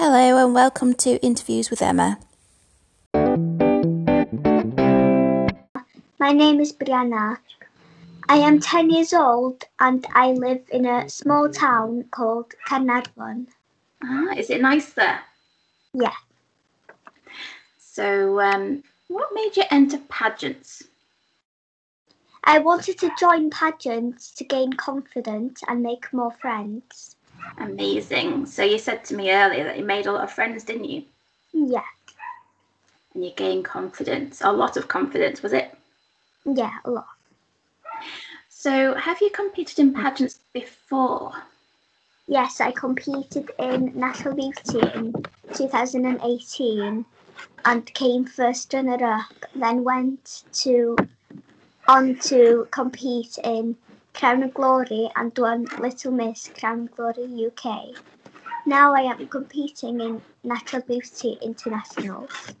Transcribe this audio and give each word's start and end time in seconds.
Hello 0.00 0.44
and 0.44 0.54
welcome 0.54 0.94
to 0.94 1.20
Interviews 1.24 1.70
with 1.70 1.82
Emma. 1.82 2.20
My 6.20 6.30
name 6.30 6.60
is 6.60 6.72
Brianna. 6.72 7.38
I 8.28 8.36
am 8.36 8.60
10 8.60 8.90
years 8.90 9.12
old 9.12 9.64
and 9.80 10.06
I 10.14 10.30
live 10.30 10.62
in 10.70 10.86
a 10.86 11.08
small 11.08 11.50
town 11.50 12.04
called 12.12 12.54
Carnarvon. 12.64 13.48
Ah, 14.04 14.34
is 14.36 14.50
it 14.50 14.60
nice 14.60 14.92
there? 14.92 15.18
Yeah. 15.92 16.14
So, 17.80 18.38
um, 18.38 18.84
what 19.08 19.30
made 19.34 19.56
you 19.56 19.64
enter 19.72 19.98
pageants? 20.08 20.84
I 22.44 22.60
wanted 22.60 22.98
to 23.00 23.10
join 23.18 23.50
pageants 23.50 24.30
to 24.36 24.44
gain 24.44 24.74
confidence 24.74 25.60
and 25.66 25.82
make 25.82 26.12
more 26.12 26.30
friends. 26.40 27.16
Amazing. 27.58 28.46
So, 28.46 28.62
you 28.62 28.78
said 28.78 29.04
to 29.06 29.14
me 29.14 29.30
earlier 29.32 29.64
that 29.64 29.78
you 29.78 29.84
made 29.84 30.06
a 30.06 30.12
lot 30.12 30.24
of 30.24 30.32
friends, 30.32 30.64
didn't 30.64 30.84
you? 30.84 31.04
Yeah, 31.52 31.82
And 33.14 33.24
you 33.24 33.32
gained 33.32 33.64
confidence, 33.64 34.40
a 34.42 34.52
lot 34.52 34.76
of 34.76 34.88
confidence, 34.88 35.42
was 35.42 35.52
it? 35.52 35.74
yeah, 36.44 36.72
a 36.84 36.90
lot. 36.90 37.06
So, 38.48 38.94
have 38.94 39.20
you 39.20 39.30
competed 39.30 39.78
in 39.78 39.94
pageants 39.94 40.40
before? 40.52 41.32
Yes, 42.26 42.60
I 42.60 42.72
competed 42.72 43.50
in 43.58 43.92
National 43.98 44.34
Beauty 44.34 44.80
in 44.94 45.14
2018 45.54 47.04
and 47.64 47.94
came 47.94 48.24
first 48.26 48.72
runner 48.74 49.02
up, 49.04 49.32
then 49.54 49.84
went 49.84 50.44
to 50.52 50.96
on 51.88 52.16
to 52.16 52.68
compete 52.70 53.38
in 53.44 53.76
Crown 54.14 54.42
of 54.42 54.54
Glory 54.54 55.10
and 55.16 55.32
won 55.38 55.66
Little 55.78 56.12
Miss 56.12 56.50
Crown 56.58 56.82
of 56.82 56.96
Glory 56.96 57.46
UK. 57.46 57.94
Now 58.66 58.94
I 58.94 59.00
am 59.00 59.26
competing 59.28 60.00
in 60.00 60.22
Natural 60.44 60.82
Beauty 60.82 61.38
Internationals. 61.40 62.52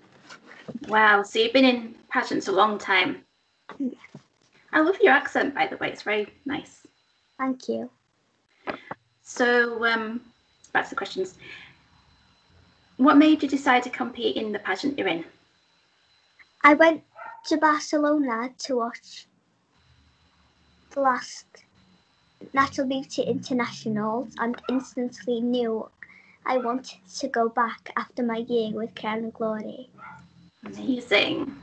Wow, 0.88 1.22
so 1.22 1.38
you've 1.38 1.52
been 1.52 1.64
in 1.64 1.94
pageants 2.10 2.48
a 2.48 2.52
long 2.52 2.78
time. 2.78 3.24
Yeah. 3.78 3.98
I 4.72 4.80
love 4.80 4.96
your 5.00 5.12
accent, 5.12 5.54
by 5.54 5.66
the 5.66 5.76
way, 5.76 5.90
it's 5.90 6.02
very 6.02 6.32
nice. 6.44 6.86
Thank 7.38 7.68
you. 7.68 7.90
So, 9.22 9.84
um, 9.84 10.22
back 10.72 10.84
to 10.84 10.90
the 10.90 10.96
questions. 10.96 11.36
What 12.96 13.16
made 13.16 13.42
you 13.42 13.48
decide 13.48 13.82
to 13.84 13.90
compete 13.90 14.36
in 14.36 14.50
the 14.50 14.58
pageant 14.58 14.98
you're 14.98 15.08
in? 15.08 15.24
I 16.64 16.74
went 16.74 17.02
to 17.46 17.56
Barcelona 17.56 18.50
to 18.58 18.76
watch 18.76 19.27
last 21.00 21.46
Natural 22.52 22.86
Beauty 22.86 23.22
Internationals 23.22 24.34
and 24.38 24.60
instantly 24.68 25.40
knew 25.40 25.88
I 26.46 26.58
wanted 26.58 26.98
to 27.18 27.28
go 27.28 27.48
back 27.48 27.90
after 27.96 28.22
my 28.22 28.38
year 28.38 28.72
with 28.72 28.94
Crown 28.94 29.24
of 29.26 29.34
Glory. 29.34 29.90
Amazing. 30.64 31.54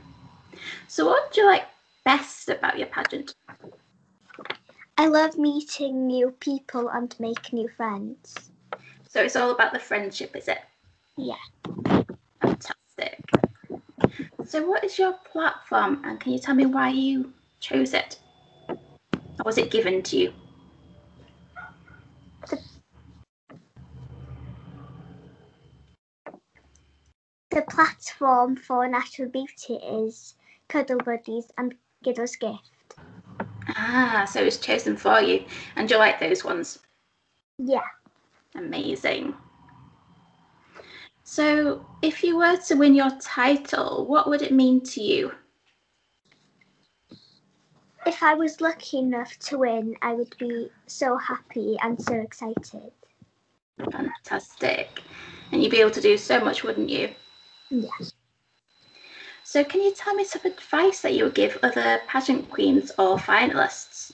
So, 0.88 1.06
what 1.06 1.32
do 1.32 1.40
you 1.40 1.46
like 1.46 1.64
best 2.04 2.48
about 2.48 2.78
your 2.78 2.88
pageant? 2.88 3.34
I 4.98 5.06
love 5.08 5.36
meeting 5.36 6.06
new 6.06 6.30
people 6.40 6.88
and 6.88 7.14
make 7.18 7.52
new 7.52 7.68
friends. 7.68 8.50
So, 9.08 9.22
it's 9.22 9.36
all 9.36 9.50
about 9.50 9.72
the 9.72 9.78
friendship, 9.78 10.36
is 10.36 10.48
it? 10.48 10.58
Yeah. 11.16 11.34
Fantastic. 12.40 13.20
So, 14.44 14.66
what 14.66 14.84
is 14.84 14.98
your 14.98 15.14
platform, 15.30 16.02
and 16.04 16.20
can 16.20 16.32
you 16.32 16.38
tell 16.38 16.54
me 16.54 16.66
why 16.66 16.90
you 16.90 17.32
chose 17.60 17.92
it? 17.92 18.18
Or 19.38 19.44
was 19.44 19.58
it 19.58 19.70
given 19.70 20.02
to 20.02 20.16
you? 20.16 20.32
The 27.50 27.62
platform 27.62 28.56
for 28.56 28.86
Natural 28.86 29.30
Beauty 29.30 29.74
is 29.74 30.34
Cuddle 30.68 30.98
Buddies 30.98 31.50
and 31.56 31.74
Giddle's 32.02 32.36
Gift. 32.36 32.70
Ah, 33.68 34.26
so 34.30 34.40
it 34.40 34.44
was 34.44 34.58
chosen 34.58 34.96
for 34.96 35.20
you, 35.20 35.44
and 35.76 35.90
you 35.90 35.96
like 35.96 36.20
those 36.20 36.44
ones? 36.44 36.78
Yeah. 37.58 37.86
Amazing. 38.54 39.34
So, 41.24 41.84
if 42.02 42.22
you 42.22 42.36
were 42.36 42.56
to 42.56 42.74
win 42.74 42.94
your 42.94 43.10
title, 43.20 44.06
what 44.06 44.28
would 44.28 44.42
it 44.42 44.52
mean 44.52 44.80
to 44.82 45.00
you? 45.02 45.32
If 48.06 48.22
I 48.22 48.34
was 48.34 48.60
lucky 48.60 48.98
enough 48.98 49.36
to 49.40 49.58
win, 49.58 49.96
I 50.00 50.12
would 50.12 50.38
be 50.38 50.70
so 50.86 51.16
happy 51.16 51.76
and 51.82 52.00
so 52.00 52.14
excited. 52.14 52.92
Fantastic. 53.90 55.02
And 55.50 55.60
you'd 55.60 55.72
be 55.72 55.80
able 55.80 55.90
to 55.90 56.00
do 56.00 56.16
so 56.16 56.38
much, 56.38 56.62
wouldn't 56.62 56.88
you? 56.88 57.10
Yeah. 57.68 57.90
So, 59.42 59.64
can 59.64 59.82
you 59.82 59.92
tell 59.92 60.14
me 60.14 60.22
some 60.22 60.42
advice 60.44 61.00
that 61.00 61.14
you 61.14 61.24
would 61.24 61.34
give 61.34 61.58
other 61.64 62.00
pageant 62.06 62.48
queens 62.48 62.92
or 62.96 63.18
finalists? 63.18 64.12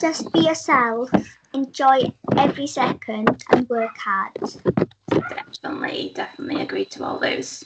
Just 0.00 0.32
be 0.32 0.40
yourself, 0.40 1.10
enjoy 1.52 2.14
every 2.38 2.66
second, 2.66 3.44
and 3.50 3.68
work 3.68 3.96
hard. 3.98 4.38
Definitely, 5.28 6.12
definitely 6.14 6.62
agree 6.62 6.86
to 6.86 7.04
all 7.04 7.18
those. 7.18 7.64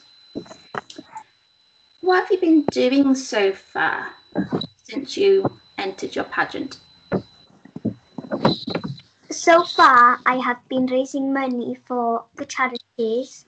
What 2.01 2.23
have 2.23 2.33
you 2.33 2.41
been 2.41 2.63
doing 2.63 3.15
so 3.15 3.53
far 3.53 4.13
since 4.89 5.17
you 5.17 5.59
entered 5.79 6.15
your 6.15 6.25
pageant? 6.25 6.79
So 9.31 9.65
far, 9.65 10.21
I 10.25 10.37
have 10.37 10.61
been 10.69 10.87
raising 10.87 11.33
money 11.33 11.77
for 11.87 12.25
the 12.37 12.47
charities, 12.47 13.47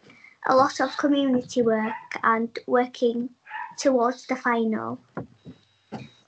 a 0.49 0.57
lot 0.57 0.81
of 0.81 0.97
community 0.97 1.63
work, 1.63 1.95
and 2.25 2.57
working 2.67 3.31
towards 3.77 4.27
the 4.27 4.35
final. 4.35 4.99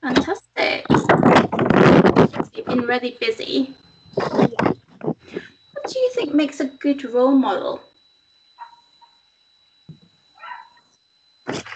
Fantastic. 0.00 0.86
You've 2.54 2.66
been 2.66 2.82
really 2.82 3.16
busy. 3.20 3.76
Yeah. 4.16 4.72
What 5.02 5.86
do 5.88 5.98
you 5.98 6.10
think 6.14 6.34
makes 6.34 6.60
a 6.60 6.66
good 6.66 7.04
role 7.04 7.32
model? 7.32 7.82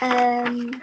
Um, 0.00 0.80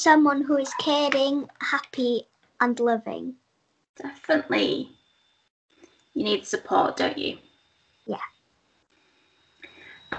someone 0.00 0.42
who 0.42 0.56
is 0.56 0.72
caring, 0.80 1.46
happy, 1.60 2.26
and 2.60 2.80
loving. 2.80 3.34
Definitely. 3.96 4.96
You 6.14 6.24
need 6.24 6.46
support, 6.46 6.96
don't 6.96 7.18
you? 7.18 7.36
Yeah. 8.06 8.16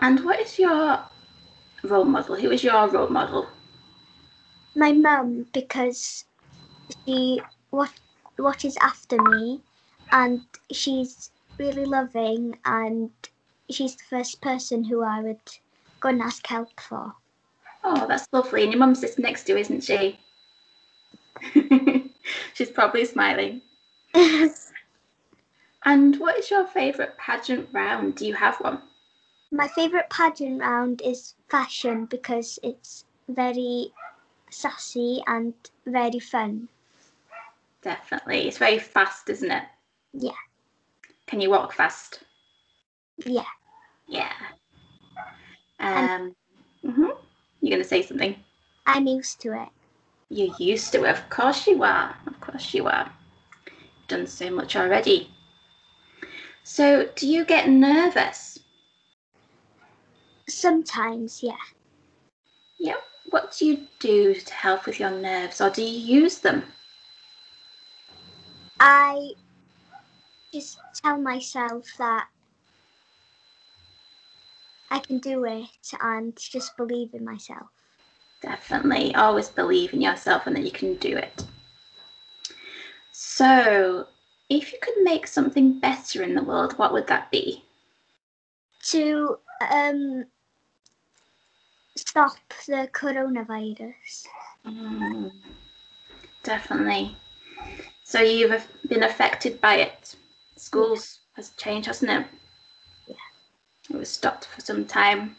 And 0.02 0.24
what 0.24 0.40
is 0.40 0.60
your 0.60 1.00
role 1.84 2.06
model? 2.06 2.36
Who 2.36 2.52
is 2.52 2.64
your 2.64 2.88
role 2.90 3.10
model? 3.10 3.48
My 4.76 4.92
mum, 4.92 5.48
because 5.52 6.26
she 7.06 7.42
what 7.72 7.92
watches 8.38 8.78
after 8.82 9.20
me, 9.22 9.62
and 10.12 10.42
she's 10.72 11.32
really 11.58 11.86
loving, 11.86 12.58
and 12.66 13.10
she's 13.70 13.96
the 13.96 14.04
first 14.10 14.42
person 14.42 14.84
who 14.84 15.02
I 15.04 15.22
would 15.22 15.42
go 16.00 16.10
and 16.10 16.22
ask 16.22 16.46
help 16.46 16.80
for. 16.80 17.16
Oh, 17.84 18.06
that's 18.08 18.28
lovely. 18.32 18.64
And 18.64 18.72
your 18.72 18.80
mum 18.80 18.96
sits 18.96 19.18
next 19.18 19.44
to 19.46 19.54
you, 19.54 19.58
isn't 19.60 19.82
she? 19.84 20.20
She's 22.54 22.70
probably 22.70 23.06
smiling. 23.06 23.62
And 25.84 26.20
what 26.20 26.38
is 26.38 26.52
your 26.52 26.68
favourite 26.68 27.18
pageant 27.18 27.68
round? 27.72 28.16
Do 28.16 28.26
you 28.28 28.34
have 28.36 28.58
one? 28.58 28.82
My 29.52 29.68
favourite 29.68 30.10
pageant 30.10 30.62
round 30.62 31.02
is 31.04 31.34
fashion 31.50 32.06
because 32.06 32.60
it's 32.64 33.06
very 33.28 33.92
sassy 34.52 35.22
and 35.28 35.54
very 35.86 36.20
fun. 36.20 36.70
Definitely. 37.82 38.48
It's 38.48 38.60
very 38.60 38.78
fast, 38.78 39.30
isn't 39.30 39.50
it? 39.52 39.64
Yeah. 40.14 40.32
Can 41.26 41.42
you 41.42 41.50
walk 41.50 41.74
fast? 41.74 42.20
Yeah. 43.26 43.44
Yeah. 44.08 44.32
And- 45.80 46.36
Um, 46.84 46.92
mhm. 46.92 47.18
You're 47.62 47.72
going 47.78 47.84
to 47.84 47.88
say 47.88 48.02
something? 48.02 48.36
I'm 48.86 49.08
used 49.08 49.40
to 49.42 49.62
it. 49.62 49.70
You're 50.30 50.56
used 50.58 50.92
to 50.94 51.04
it. 51.04 51.10
Of 51.10 51.30
course 51.30 51.68
you 51.68 51.84
are. 51.84 52.16
Of 52.26 52.40
course 52.42 52.74
you 52.74 52.88
are. 52.88 53.12
You've 53.68 54.08
done 54.08 54.28
so 54.28 54.50
much 54.50 54.76
already. 54.76 55.30
So, 56.64 57.10
do 57.16 57.28
you 57.28 57.46
get 57.46 57.70
nervous? 57.70 58.60
Sometimes, 60.48 61.42
yeah. 61.44 61.54
Yeah. 62.80 62.96
What 63.30 63.56
do 63.58 63.66
you 63.66 63.88
do 64.00 64.34
to 64.34 64.54
help 64.54 64.86
with 64.86 65.00
your 65.00 65.12
nerves, 65.12 65.62
or 65.62 65.70
do 65.70 65.82
you 65.82 66.22
use 66.22 66.40
them? 66.40 66.64
I 68.80 69.32
just 70.54 70.80
tell 71.02 71.18
myself 71.18 71.86
that 71.98 72.28
I 74.92 75.00
can 75.00 75.18
do 75.18 75.46
it 75.46 75.68
and 76.02 76.38
just 76.38 76.78
believe 76.78 77.16
in 77.16 77.26
myself. 77.26 77.68
Definitely. 78.44 79.16
Always 79.16 79.50
believe 79.50 79.94
in 79.94 80.02
yourself 80.02 80.46
and 80.46 80.56
that 80.56 80.66
you 80.66 80.72
can 80.72 80.96
do 80.96 81.18
it. 81.18 81.46
So, 83.12 84.08
if 84.50 84.72
you 84.72 84.78
could 84.82 84.96
make 85.02 85.26
something 85.26 85.80
better 85.80 86.22
in 86.22 86.36
the 86.36 86.44
world, 86.44 86.78
what 86.78 86.94
would 86.94 87.08
that 87.08 87.32
be? 87.32 87.64
to 88.84 89.38
um, 89.70 90.26
stop 91.96 92.36
the 92.68 92.90
coronavirus. 92.94 94.26
Mm, 94.66 95.32
definitely. 96.44 97.16
So 98.04 98.22
you've 98.22 98.68
been 98.88 99.04
affected 99.04 99.62
by 99.62 99.76
it. 99.76 100.16
Schools 100.58 101.20
has 101.34 101.52
changed, 101.52 101.88
hasn't 101.88 102.12
it? 102.12 102.26
It 103.92 103.98
was 103.98 104.10
stopped 104.10 104.46
for 104.46 104.62
some 104.62 104.86
time. 104.86 105.36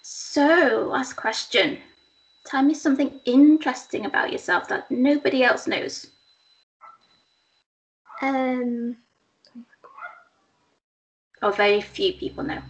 So, 0.00 0.88
last 0.90 1.12
question. 1.14 1.78
Tell 2.46 2.62
me 2.62 2.72
something 2.72 3.20
interesting 3.26 4.06
about 4.06 4.32
yourself 4.32 4.66
that 4.68 4.90
nobody 4.90 5.44
else 5.44 5.66
knows. 5.66 6.06
Um, 8.22 8.96
Or 11.42 11.52
very 11.52 11.82
few 11.82 12.14
people 12.14 12.44
know. 12.44 12.62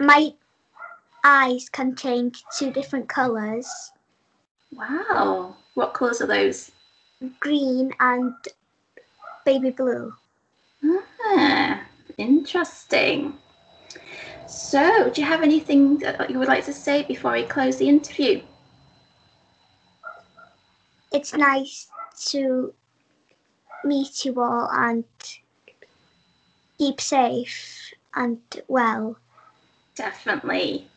my 0.00 0.32
eyes 1.24 1.68
can 1.68 1.94
change 1.94 2.42
to 2.58 2.70
different 2.70 3.08
colours 3.08 3.92
Wow. 4.72 5.56
What 5.74 5.92
colours 5.92 6.22
are 6.22 6.26
those? 6.26 6.72
green 7.40 7.92
and 8.00 8.34
baby 9.44 9.70
blue. 9.70 10.14
Ah, 11.28 11.84
interesting. 12.18 13.36
So, 14.46 15.10
do 15.10 15.20
you 15.20 15.26
have 15.26 15.42
anything 15.42 15.98
that 15.98 16.30
you 16.30 16.38
would 16.38 16.48
like 16.48 16.64
to 16.66 16.72
say 16.72 17.02
before 17.02 17.32
we 17.32 17.42
close 17.42 17.76
the 17.78 17.88
interview? 17.88 18.42
It's 21.12 21.34
nice 21.34 21.88
to 22.28 22.72
meet 23.84 24.24
you 24.24 24.40
all 24.40 24.68
and 24.70 25.04
keep 26.78 27.00
safe 27.00 27.92
and 28.14 28.38
well. 28.68 29.16
Definitely. 29.94 30.88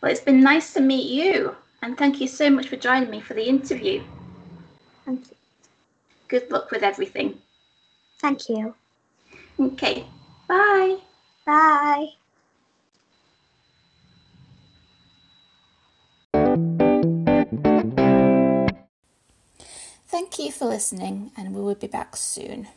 Well, 0.00 0.12
it's 0.12 0.20
been 0.20 0.40
nice 0.40 0.72
to 0.74 0.80
meet 0.80 1.10
you, 1.10 1.56
and 1.82 1.98
thank 1.98 2.20
you 2.20 2.28
so 2.28 2.50
much 2.50 2.68
for 2.68 2.76
joining 2.76 3.10
me 3.10 3.20
for 3.20 3.34
the 3.34 3.48
interview. 3.48 4.02
Thank 5.04 5.30
you. 5.30 5.36
Good 6.28 6.50
luck 6.50 6.70
with 6.70 6.82
everything. 6.82 7.40
thank 8.20 8.48
you. 8.48 8.74
Okay, 9.60 10.06
bye. 10.48 10.96
Bye. 11.44 12.06
Thank 20.06 20.38
you 20.38 20.50
for 20.50 20.64
listening, 20.64 21.30
and 21.36 21.54
we 21.54 21.60
will 21.60 21.74
be 21.74 21.86
back 21.86 22.16
soon. 22.16 22.68